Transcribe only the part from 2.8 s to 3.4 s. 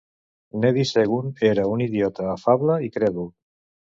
i crèdul.